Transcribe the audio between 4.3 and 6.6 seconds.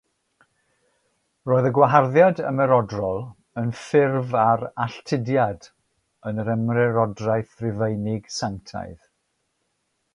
ar alltudiad yn yr